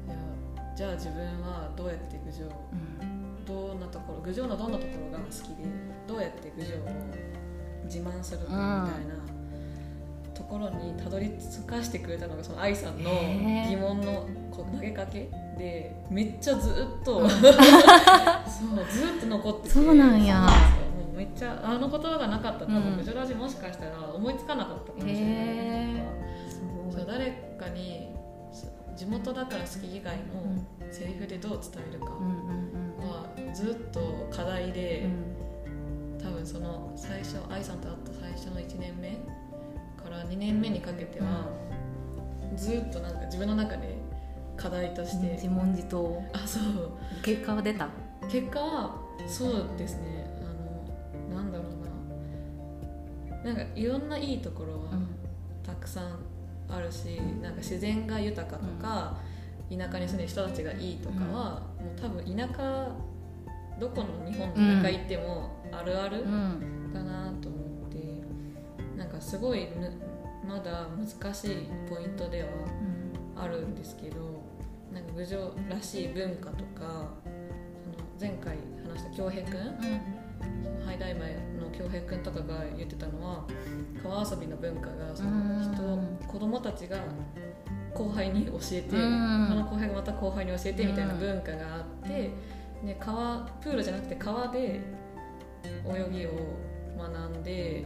[0.07, 0.15] いや
[0.75, 2.49] じゃあ自分はどうやって郡上
[3.45, 5.65] どんなところ郡上のどんなところが好きで
[6.07, 6.79] どうやって郡上を
[7.85, 9.23] 自慢するかみたいな
[10.33, 13.09] ところにたどり着かしてくれたのがその愛さんの
[13.69, 16.69] 疑問のこう投げかけでめっちゃず
[17.01, 17.29] っと、うん。
[17.29, 17.43] そう
[18.89, 20.41] ずっと残っててそうなんや。
[20.41, 20.47] も
[21.13, 22.79] うめっちゃあの言葉がなかったら多う。
[22.79, 22.83] ん。
[22.83, 26.03] 分郡上ラジもしかしたら思いつかなかったかもしれないへ
[26.49, 26.93] すごい。
[26.95, 28.09] そう誰かに
[28.51, 30.23] そ地元だから好き以外の
[30.91, 32.62] セリフでどう伝えるかうんうん
[33.09, 35.33] はずっと課題うで、ん。
[36.21, 39.09] 多分その最初愛さんと会った最初の1年目
[40.01, 41.49] から2年目にかけては、
[42.55, 43.97] ずっとなんか自分の中で
[44.55, 46.23] 課題として自問自答。
[46.31, 46.93] あそう。
[47.23, 47.89] 結果は出た？
[48.31, 50.25] 結果はそうですね。
[51.29, 51.67] あのなんだろう
[53.43, 53.53] な。
[53.53, 54.91] なんかいろんないいところは
[55.61, 56.19] たくさん
[56.69, 59.32] あるし、うん、なんか自然が豊かとか、うん、
[59.77, 62.87] 田舎に住んでる人たちがいいとかは、うん、もう多分田舎
[63.79, 66.23] どこの日本の田舎行ってもあるある
[66.93, 67.97] だなと思って、
[68.91, 69.67] うん、なんかすごい
[70.47, 72.49] まだ難しいポイントでは
[73.35, 74.43] あるんですけど、
[74.93, 78.57] なんか郡上らしい文化とかその前回
[78.87, 83.47] 話した恭平君、うん、ハイダイ前の恭平君とかが言ってたのは
[84.03, 86.97] 川遊びの文化がその人子供たちが
[87.93, 92.31] 後輩に教えて、その後輩がまた後輩に教えてみたいな文化があって、
[92.85, 94.81] で川プールじゃなくて川で
[95.85, 96.31] 泳ぎを
[96.97, 97.85] 学んで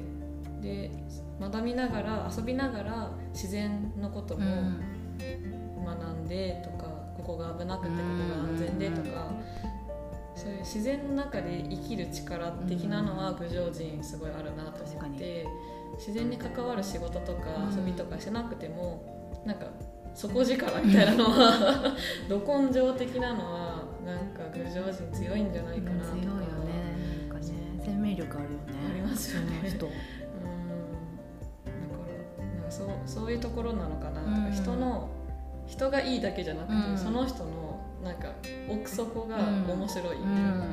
[0.62, 0.92] で
[1.40, 4.46] 学びながら遊びながら自然のことも
[5.86, 6.86] 学んでとか、
[7.18, 9.32] ここが危なくてここが安全でとか、
[10.36, 15.46] そういう自然の中で生きる力的なのは郡上人すごいあるなと思って
[15.98, 17.42] 自然に関わる仕事とか
[17.76, 19.68] 遊びとかしなくてもなんか
[20.18, 21.96] 底力みたいなのは
[22.28, 26.38] ど根性的なのはなんか郡上人強いんじゃないかなとか、強いよね。
[27.30, 27.54] なんかね
[27.86, 28.58] 生命力あるよね。
[28.90, 29.70] ありますよね。
[29.70, 29.86] 人。
[29.86, 29.92] うん。
[29.92, 32.02] だか
[32.40, 34.22] らなんかそうそういうところなのかな。
[34.22, 35.10] とか、人の
[35.68, 37.68] 人がいいだけじゃなくて、その人の
[38.04, 38.32] なんか
[38.70, 40.64] 奥底が面白い、うん、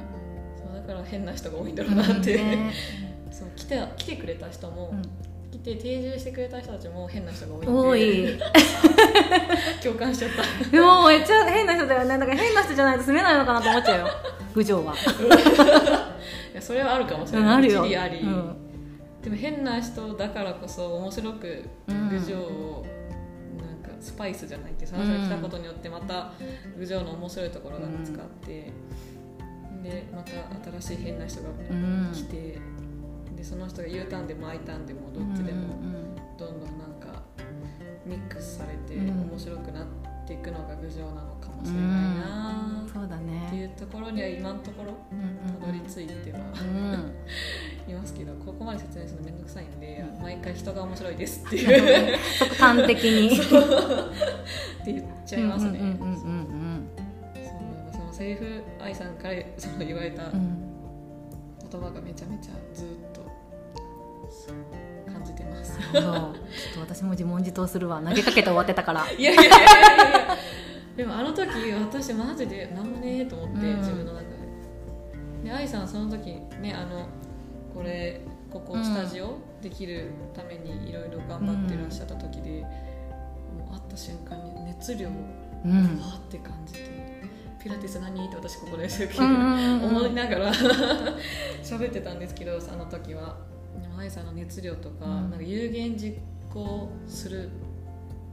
[0.56, 2.72] そうだから変な人が多いんだろうなって、ね、
[3.32, 4.94] そう来て来てくれた人も、
[5.64, 8.38] 来て定住してくれた人たちも変な人が多いんで。
[9.82, 10.70] 共感しちゃった。
[10.70, 12.18] でもめっちゃ変な人だよね。
[12.18, 14.06] だから変な人じゃないと住めないのかなと思っちゃうよ。
[14.54, 14.92] 郡上は。
[16.52, 17.56] いやそれはあるかもしれない。
[17.56, 17.82] あるよ。
[17.82, 18.56] あり、うん、
[19.22, 22.84] でも変な人だからこそ面白く郡上を、
[23.58, 26.32] なんかスパイスじゃないってその人が来たことによってまた
[26.76, 28.70] 郡上の面白いところが見つかって、
[29.72, 30.32] うん、でまた
[30.78, 31.48] 新しい変な人が
[32.12, 32.73] 来て、うん
[33.44, 35.76] でその人が U ターンでも I ターンでもどっちでも
[36.38, 37.22] どんどんなんか
[38.06, 39.86] ミックスされて面白くなっ
[40.26, 43.46] ていくのが郡上なのかもしれないな、うん、そうだね。
[43.48, 44.92] っていうところには今のところ
[45.60, 46.38] たどり着いては、
[47.86, 52.16] いますけどここまで説明するの面倒くさいんで毎回人が面白いですっていう。
[52.58, 53.28] 端的に。
[53.36, 55.80] って言っちゃいますね。
[57.92, 60.22] そのセリフ愛さんからその言われた
[61.74, 63.13] 言葉がめちゃめちゃずっと
[65.12, 65.78] 感じてます。
[65.92, 66.02] ちょっ
[66.74, 68.00] と私も自問自答するわ。
[68.00, 69.10] 投げかけて終わってたから。
[69.12, 70.36] いやいやいやいや
[70.96, 74.34] でもあの時私マジで何もねえと思って、うん、自分の中で。
[75.44, 77.06] で愛さんその時ねあの
[77.74, 78.20] これ
[78.50, 82.62] ここスタジオできるためにいろいろ頑張ってらっしゃった時で、う
[83.56, 87.14] ん、もう会った瞬間に熱量をわーって感じて。
[87.64, 88.26] ピラティス何？
[88.26, 90.52] って私ここで 思いながら
[91.64, 93.38] 喋ってたんですけどあの時は
[93.98, 96.16] 愛さんの熱量とか,、なんか有言実
[96.52, 97.50] 行する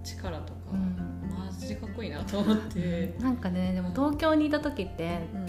[0.03, 3.15] 力とか、うん、マジでかっこいいなと思って。
[3.21, 5.45] なんかねでも東京にいた時って、うん、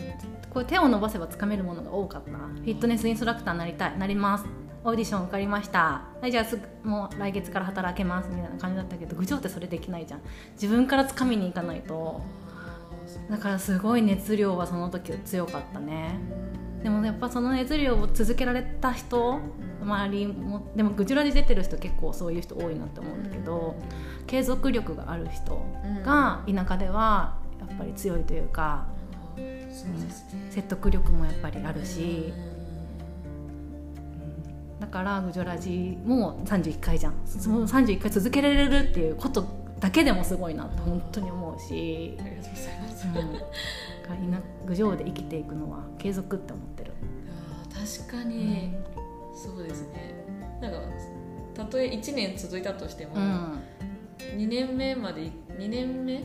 [0.50, 2.30] こう手を伸ばせばつかめるものが多かった。
[2.30, 4.44] フィットネスインストラクターになりたいなります。
[4.84, 6.02] オーディション受かりました。
[6.20, 10.20] はいじゃあすぐもう来月から働けますみたいな感じだったけど郡上ってそれできないじゃん。
[10.52, 12.20] 自分からつかみに行かないと。
[13.30, 16.18] だからすごい熱量はその時強かったね
[16.82, 19.40] でもやっぱその熱量を続けられた人
[19.82, 23.76] 周りもでもグジュラに出てる人結構そういう人多いなって思うんだけど、
[24.20, 25.64] うん、継続力がある人
[26.04, 28.86] が田舎ではやっぱり強いというか、
[29.36, 29.68] うん、
[30.50, 32.32] 説得力もやっぱりあるし、
[34.74, 37.14] うん、だからグジョラジも31回じゃん。
[37.24, 39.46] その31回続けられるっていうこと
[39.78, 42.16] だけでもすごいなって本当に思うし。
[42.20, 43.14] ありがとうございます、うん、
[44.08, 46.92] 郡上で生きていくのは継続って思ってる。
[47.28, 48.74] あ確かに、
[49.34, 50.14] そうですね。
[50.60, 50.78] なんか
[51.54, 53.62] たとえ1年続いたとしても、うん、
[54.38, 56.24] 2年目まで2年目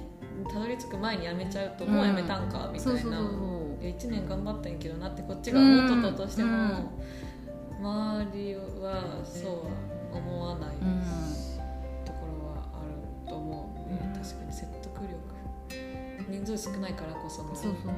[0.51, 3.01] たどり着く前に辞めちゃうと、もう辞めたんかみたいな。
[3.81, 10.75] 1年頑張ったんやけどなってこっちが思っとったとしても、うん、周りはそうは思わない、
[12.03, 14.86] ところはあると思う、ね、確かに説得力
[16.29, 17.93] 人数少ないからこそのそうそう。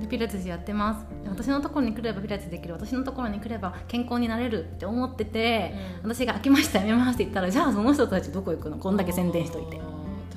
[0.00, 1.06] でピラティスやってます。
[1.26, 2.74] 私のところに来ればピラティスできる。
[2.74, 8.76] 私のところに来れば健康になれるって思ってて、うん、私が飽きましたやめますって言ったらじゃあその人たちどこ行くの？
[8.76, 9.80] こんだけ宣伝しといて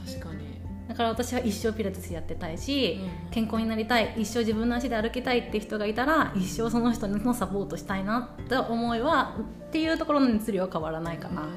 [0.06, 0.44] 確かに。
[0.88, 9.36] だから私は一生ピラティスやってたいし、うん、健康になりたい一生自分の足で歩きたいって人がいたら一生その人のサポートしたいなって思いは
[9.68, 11.50] っていうところの熱量は変わらないかな、かっ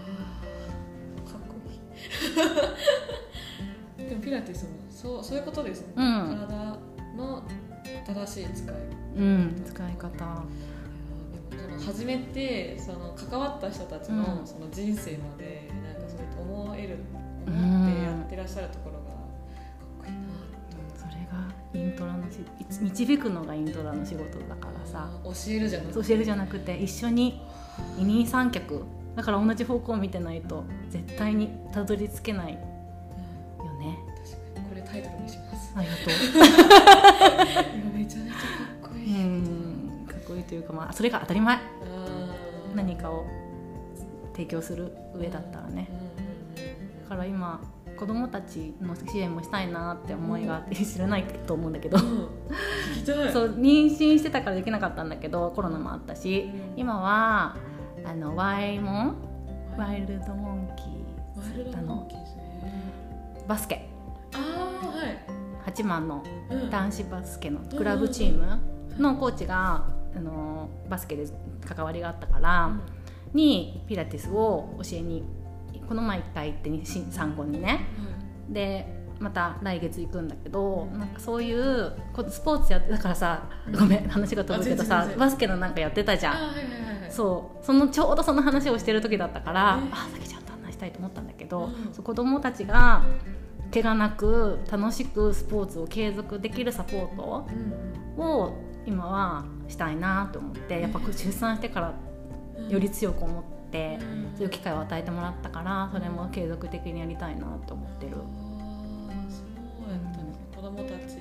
[1.49, 1.79] こいい。
[4.23, 4.71] ピラティスも
[5.07, 6.37] そうそういうことですね、うん。
[6.49, 6.57] 体
[7.17, 7.43] の
[8.05, 8.75] 正しい使い
[9.17, 10.09] うん使い方。
[11.51, 14.47] その初めてその関わった人たちのうん。
[14.47, 16.99] その人生までなんかそうやって思える
[17.47, 17.55] うん。
[17.55, 19.15] 思ってやってらっしゃるところがかっ
[20.01, 20.19] こいいな
[20.99, 22.39] それがイントラのし
[22.81, 25.09] 導くのがイントラの仕事だからさ。
[25.23, 26.09] 教えるじゃなくて。
[26.09, 27.41] 教えるじゃなくて一緒に
[27.97, 28.85] 二人三脚。
[29.15, 32.59] だから同じ方向を見てないと絶対にたどり着けない
[35.03, 35.73] タイトルにします。
[35.77, 36.07] ありがとう。
[37.95, 38.37] めちゃめちゃ
[38.81, 40.07] かっこいい、うん。
[40.09, 41.59] かっこいいというかまあそれが当たり前。
[42.75, 43.27] 何かを
[44.33, 45.89] 提供する上だったらね。
[47.03, 47.61] だから今
[47.97, 51.99] 子供たちの支援もしたいなって思いがあって知らないと思うんだけど。
[51.99, 52.29] うん。
[53.05, 53.13] そ
[53.45, 56.51] う妊娠してたからできなかったんだけどコロナもあったし。
[56.75, 56.81] うん。
[56.81, 57.57] 今は
[58.05, 59.17] あのワイモン
[59.77, 60.85] ワイルドモンキ
[61.39, 62.93] ワイルドモンキーですね
[63.47, 63.89] バスケ
[65.67, 66.71] はい8万のうん。
[66.71, 68.61] 男子バスケのクラブチーム
[68.99, 71.27] のコーチがあのバスケで
[71.67, 72.71] 関わりがあったから
[73.35, 75.25] にピラティスを教えに
[75.89, 77.87] この前1回行ってにし産後にね。
[78.49, 86.37] でまた来月行くんだけどなんかそういうこスポーツやってだからさごめん話が飛ぶけどさバスケのなんかやってたじゃん。
[87.11, 91.71] そうそのちょうどその話をしてる時だったから、えあさきちゃんと話したいと思ったんだけど、
[92.03, 93.05] 子供たちが
[93.77, 97.47] 怪我なく楽しくスポーツを継続できるサポート
[98.17, 98.55] うんを
[98.87, 101.95] 今はしたいなと思ってやっぱ出産してから
[102.59, 104.33] うんより強く思って、うん。
[104.35, 108.13] そういう機会を与えてもらったからそれも継続的にやりたいなと思ってる。
[108.13, 108.23] そ
[109.87, 111.19] うやったね子供たち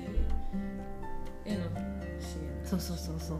[1.44, 1.64] への
[2.18, 2.64] 支援。
[2.64, 3.38] そうそうそうそう、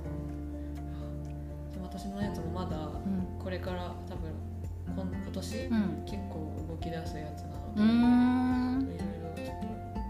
[1.82, 3.42] 私のやつもまだうん。
[3.42, 4.30] これから多分
[4.86, 6.04] 今今年うん。
[6.04, 8.88] 結構動き出すやつなうん。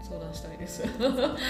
[0.03, 0.83] 相談したいです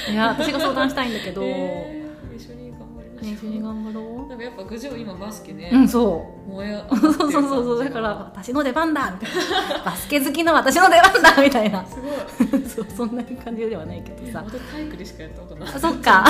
[0.09, 5.77] いや私が相談したいんだけど、 えー一緒に頑張りましょ一緒に頑張ろなんかやっぱ郡上今バスケね、う。
[5.77, 6.49] うんそう。
[6.51, 9.35] 燃えそうそうそうそうだから私の出番だみたい
[9.77, 9.83] な。
[9.83, 11.85] バスケ好きの私の出番だみたいな。
[11.85, 12.61] すごい。
[12.69, 14.43] そうそんな感じではないけどさ。
[14.45, 15.69] 私体育でしかやったことない。
[15.73, 16.25] あそっか。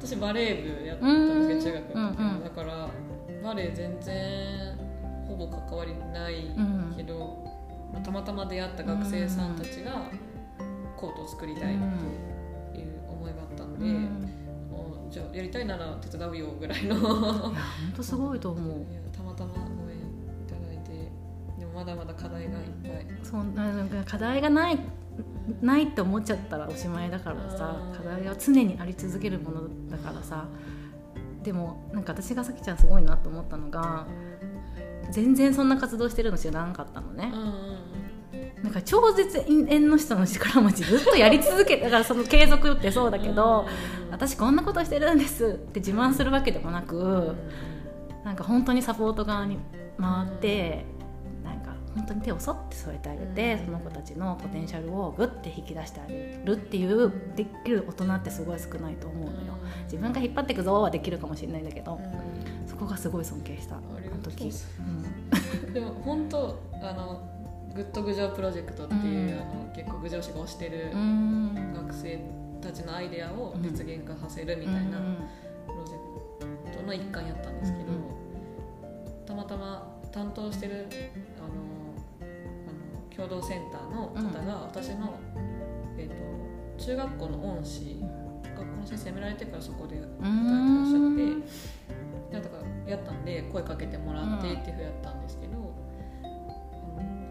[0.00, 2.44] 私バレー部やったんですけど中学の時、うんうん。
[2.44, 2.88] だから
[3.42, 4.78] バレー全然
[5.26, 6.54] ほぼ関わりない
[6.96, 7.43] けど、
[8.00, 10.10] たまたま出会った学生さんたちが
[10.96, 11.78] コートを作りたいっ
[12.72, 14.30] ていう思いがあったんで、うん。
[15.10, 16.94] じゃあやりたいなら手伝うよぐらいの。
[16.96, 17.54] いや本
[17.96, 18.84] 当すごいと思う。
[19.16, 19.56] たまたま応
[19.90, 21.10] 援いただいて
[21.58, 23.06] でもまだまだ課題がいっぱい。
[23.22, 24.78] そんななんか課題がない
[25.60, 30.46] ないって思っちゃったらおしまいだからさうん課題は常にあり続けるものだからさ
[31.42, 34.06] でもなんか私がさきちゃんすごいなと思ったのが
[35.10, 37.30] 全然そんな活動してるの知らなかったのね。
[37.32, 37.63] うん
[38.64, 43.68] なんか超絶縁の下の力持ちずっとやり続けだからその継続ってそうだけど
[44.10, 47.36] 私こんなことしてるんですって自慢するわけでもなく
[48.24, 49.58] なんか本当にサポート側に
[50.00, 50.86] 回って
[51.44, 53.66] なんか本当に手をそって添えてあげてうん。
[53.66, 59.58] その子たちのポテンシャルをグッて引き出してあげるっていうできる大人ってすごい少ないと思うのよ。
[59.82, 62.00] 自分が引っ張っていくぞはできるかもしれないんだけど
[62.66, 64.50] そこがすごい尊敬したあの時。
[65.74, 67.33] でも本当あの
[67.74, 69.40] グッド郡上プロジェクトっていう、うん。
[69.40, 71.74] あの結構郡上市が推してるうん。
[71.74, 72.20] 学生
[72.60, 74.98] たちのアイデアを実現化させるみたいな
[75.66, 78.24] プロジェクトの一環やったんですけど、うん
[79.26, 80.86] たまたま担当してる
[81.38, 81.48] あの
[82.20, 82.30] あ
[82.70, 85.18] の協働センターの方が私の、
[85.96, 86.08] えー、
[86.78, 88.00] と中学校の恩師
[88.54, 92.56] 学校の先生辞められてからそこで働いてらっしゃってなんとか
[92.86, 95.53] やったんで声かけてもらってっていうふうやったんですけど、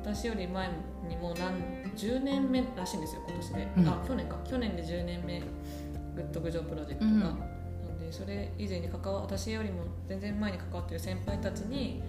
[0.04, 0.70] 私より前
[1.08, 1.54] にもう何
[1.96, 3.88] 10年目らしいんですよ今年で、うん。
[3.88, 4.38] あ去年か。
[4.44, 12.04] 去年で10年目グッドグジョープロジェクトが、うんなんでそれ以前に関わ私よりも全然前に関わってる先輩たちに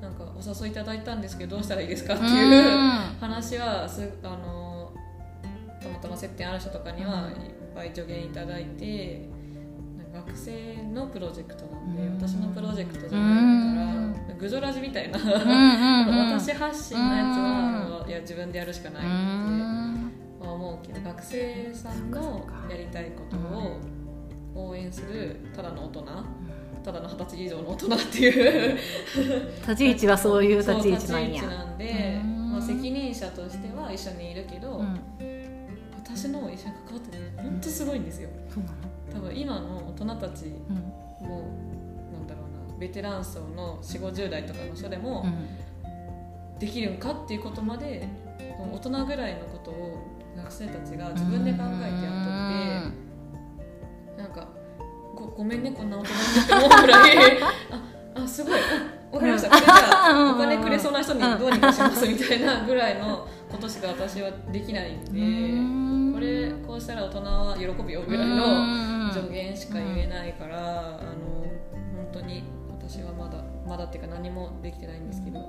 [0.00, 2.78] なんかお誘いいただいたんですけどどうしたらいいですかっていう、
[3.20, 4.92] 話はすあの
[5.80, 9.28] たまたま接点ある人とかにはいっぱい助言いただいて
[10.26, 12.14] 学生のプロジェクトなんでうん。
[12.16, 23.36] 私のプロジェクトじゃないからグジョラジみたいな私発信のやつはいや自分でやるしかないってまあ思うけど学生さんのやりたいこと
[24.56, 26.06] を応援するただの大人
[26.84, 28.78] ただの二十歳以上の大人っていう。
[29.60, 31.42] 立ち位置はそういう立ち位置なんや。
[31.44, 32.52] なんで、うん。
[32.52, 35.00] まあ、責任者としては一緒にいるけど、うん
[36.14, 38.28] 私の一緒に関わってるの本当すごいんですよ。
[39.12, 40.76] 多分今の大人たちうん。
[41.26, 41.48] も
[42.12, 46.58] なんだろうなベテラン層の4 5 0代とかの人でもうん。
[46.58, 48.08] できるんかっていうことまで
[48.72, 50.06] 大人ぐらいのことを
[50.36, 52.30] 学生たちが自分で考えてやっと
[54.12, 54.48] ってなんか
[55.16, 57.42] ごごめんねこんな大人にって思うぐらい。
[58.14, 58.52] ああすごい。
[58.54, 58.56] あ
[59.14, 59.48] わかりました。
[59.50, 65.10] これじゃあ お金くれそうな人にどうにかしますみたいなぐらいのことしか私はできないんで。
[65.10, 65.81] こ
[66.22, 71.44] れこうしたら大人は喜ぶよぐらいの助言しか言えないからあの
[71.94, 75.40] 本当に私はまだまだっていうか何もできてないんですけど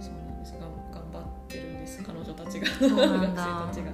[0.00, 0.52] そうなんです。
[0.52, 0.60] が
[0.92, 2.02] 頑張ってるんです。
[2.02, 2.66] 彼女たちが。
[2.66, 2.90] 学生
[3.36, 3.92] たちが。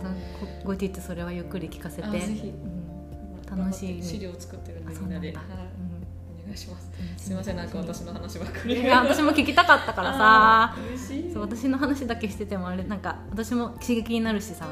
[0.64, 2.08] 後日それはゆっくり聞かせて。
[2.08, 4.02] うん、楽しい。
[4.02, 5.34] 資料作ってるんでみんなで、
[6.50, 6.90] 願いします。
[7.16, 7.56] すみません。
[7.56, 8.80] なんか私の話ばっかり。
[8.80, 10.76] いや私も聞きたかったからさ。
[11.32, 14.66] そう私の話だけしててもあれなんか私も刺激になるしさ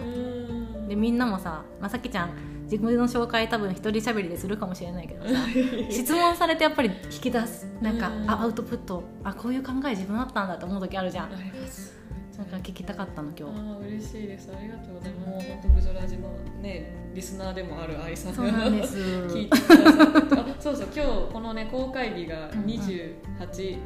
[0.89, 2.31] でみんなもさまさきちゃん
[2.65, 5.35] 自分の紹介多分一人喋りでするかもしれないけどさ
[5.91, 7.67] 質問されてやっぱり引き出す。
[7.81, 9.03] なんかあアウトプット。
[9.25, 11.25] あこういう考え自分あったんだと思う時あるじゃん。
[11.27, 11.97] あります。
[12.37, 13.59] なんか聞きたかったの今日。
[13.59, 14.51] あ嬉しいです。
[14.55, 14.95] ありがとう。
[14.95, 15.29] ございます。
[15.31, 16.29] もう本当グジョラジの
[16.61, 23.79] ねリスナーでもある愛さんが 聞いてくださって、あそうそう今日このね公開日が二十八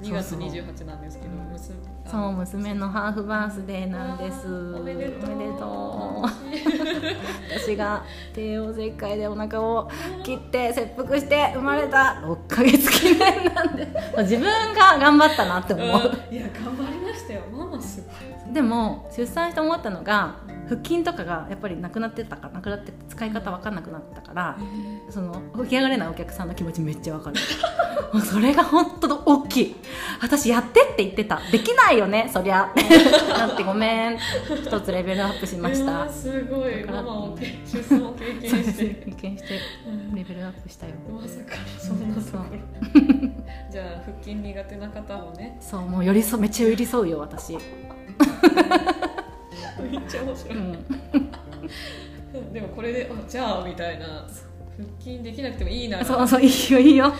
[0.00, 1.78] 2月28なんですけど娘。
[2.10, 4.48] そう娘のハーフバースデーなんです。
[4.74, 5.32] おめでとう。
[5.32, 6.30] おめでとう。
[7.60, 9.88] 私が帝王切開でお腹を
[10.24, 13.86] 切って切腹して生まれた6か月記念なんで。
[14.18, 14.42] 自分
[14.74, 17.42] が頑張ったなって思う、いや頑張りましたよ。
[17.52, 18.06] ママすご
[18.50, 18.54] い。
[18.54, 20.36] でも出産して思ったのが
[20.70, 24.56] 腹筋とかがやっぱりなくなってたかなくなって使い方分かんなくなったから、
[25.10, 27.36] その起き上がれないお客さんの気持ちめっちゃ分かる。
[28.22, 29.76] それが本当大きい。
[30.20, 31.40] 私やってって言ってた。
[31.50, 32.72] できないよねそりゃ。
[33.36, 34.18] なってごめん。
[34.64, 36.08] 一つレベルアップしました。
[36.08, 36.84] すごい。
[36.84, 38.84] ママを出産を経験して。
[39.10, 39.60] 経験して
[40.14, 40.92] レベルアップしたよ。
[41.12, 42.44] まさかそんなところ。
[43.70, 45.58] じゃあ腹筋苦手な方もね。
[45.60, 47.56] そうもう寄り添めっちゃ寄り添うよ私
[49.82, 54.26] めっちゃ面白い、うん、 でもこれであじゃあみたいな。
[54.78, 56.02] 腹筋できなくてもいいな。
[56.02, 57.12] そうそういいよいいよ。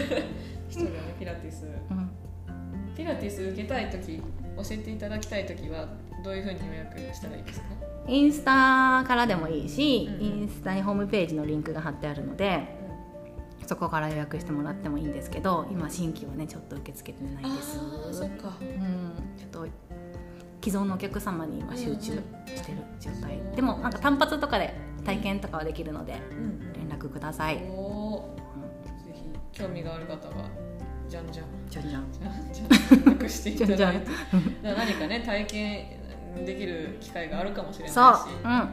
[0.70, 2.10] 人がねピラティス、うん、
[2.96, 4.22] ピラティス受けたい時
[4.56, 5.88] 教えていただきたい時は
[6.24, 7.66] どういうふうに予約したらいいですか？
[8.08, 12.62] インスタからでもいいし、うん、インスタにホームページのリンクが貼ってあるので、
[13.60, 17.78] うん、そこから予約してもらってもいいんですけど今新規はねちょっと受け付けてないです。
[18.10, 19.66] そっか、うん、ちょっと
[20.62, 26.14] 既存のお客様に今集中してる状態、うん、でもなんか単発とかで体験とかはできるので
[26.76, 30.48] 連絡ください、うん、ぜひ興味がある方は
[31.12, 31.46] じゃんじゃん。
[31.68, 32.04] じゃんじゃん。
[32.10, 33.28] じゃんじゃん。
[33.28, 34.06] していただいて
[34.62, 35.86] 何かね体験
[36.46, 37.94] できる機会があるかもしれないし。
[37.94, 38.68] そう、うん、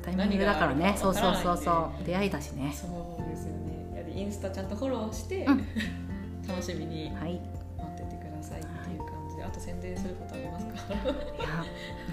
[0.00, 0.94] タイミングだからね。
[0.96, 2.04] そうそうそうそう。
[2.04, 2.72] 出会いだしね。
[2.72, 2.86] そ
[3.20, 4.06] うですよね。
[4.14, 5.44] やインスタちゃんとフォローして、
[6.46, 7.10] 楽しみに。
[7.10, 7.59] 待っ
[9.50, 10.94] あと宣伝することありますか？
[10.94, 10.96] い
[11.42, 11.64] や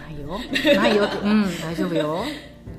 [0.02, 0.40] ないよ。
[0.82, 1.04] ないよ。
[1.24, 2.24] うん大丈夫よ。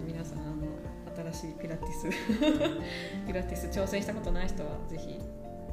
[0.06, 2.08] 皆さんあの新しいピラティス。
[3.26, 5.20] ピラティス挑戦したことない人はぜひ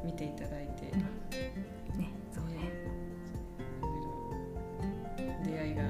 [0.04, 2.70] 見ていただいて、うん、ねそうね。
[5.44, 5.90] 出会いがあっ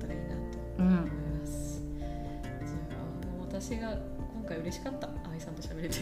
[0.00, 3.00] たらいいなと思います、うん、じゃあ
[3.40, 3.98] 私が今
[4.44, 5.08] 回嬉しかった。
[5.32, 6.00] 愛さんと喋れて。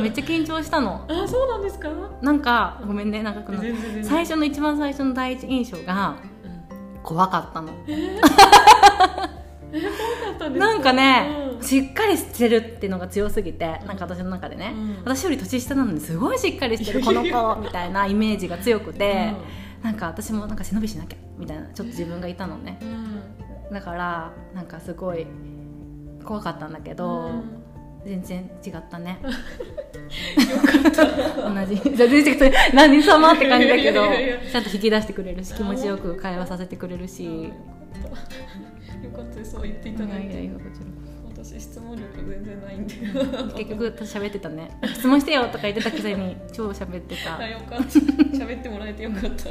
[0.00, 1.04] めっちゃ緊張したの。
[1.08, 1.90] あそうなんですか？
[2.20, 3.62] なんかごめんねなんかこの
[4.02, 6.16] 最初の一番最初の第一印象が
[7.02, 19.34] 怖かったの、えー、なんかね、うん、しっかりしてるっていうのが強すぎて、なんか私の中でね、うん、私より年下なのにすごいしっかりしてる この子みたいなイメージが強くて、
[19.78, 22.78] うん、なんか私もなんか背伸びしなきゃみたいなちょっと自分がいたのね、
[23.72, 25.26] だからなんかすごい
[26.22, 27.30] 怖かったんだけど、
[28.04, 29.18] 全然違ったね。
[29.22, 29.30] よ
[30.82, 31.06] かった。
[31.50, 31.76] 同じ。
[31.96, 34.04] 全然何様って感じだけど
[34.50, 37.24] ちゃんと引き出してくれるし気持ちよく会話させてくれるし。
[37.24, 37.50] よ
[39.14, 39.44] かった。
[39.44, 40.32] そう言っていただいて。
[40.32, 40.86] いやいやこちら
[41.44, 42.94] 私質問力全然ないんで
[43.56, 47.38] 結局私喋ってたね質問してよとか言ってたくせに超喋ってた。
[47.38, 47.84] あよかった。
[47.84, 49.50] 喋ってもらえてよかった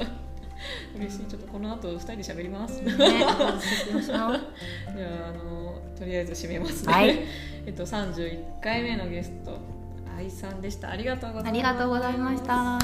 [0.95, 1.25] 嬉しい。
[1.25, 2.81] ちょっとこの後二人で喋ります。
[2.81, 2.91] ね
[4.05, 7.19] じゃああのとりあえず締めますね、はい。
[7.65, 9.57] えっと、31回目のゲスト
[10.17, 10.89] 愛さんでした。
[10.89, 11.69] ありがとうございました。
[11.69, 12.53] ありがとうございました。
[12.53, 12.79] は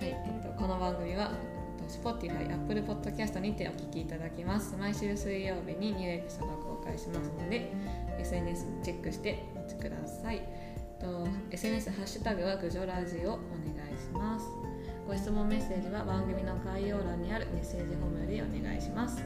[0.00, 1.32] い、えっと、この番組は
[1.88, 4.76] Spotify、Apple Podcast にてお聞きいただきます。
[4.78, 7.72] 毎週水曜日にニューエピソードを公開しますので
[8.18, 10.74] SNS チェックしてお待ちください。
[11.04, 14.63] と SNS ハッシュタグはグジョラジオお願いします
[15.06, 19.22] ご質問メッセージは番組の概要欄にあるメッセージフォームよりお願いします。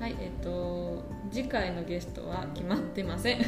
[0.00, 3.44] はいえっと次回のゲストは決まってません。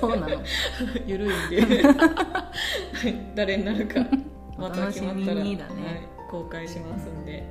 [0.00, 0.42] そうなの。
[1.06, 1.82] ゆるいんで。
[3.34, 4.06] 誰になるか
[4.56, 5.66] また決まったら、ねはい、
[6.30, 7.44] 公開しますんで。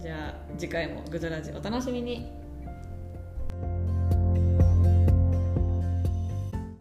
[0.00, 2.30] じゃあ次回もグズラジお楽しみに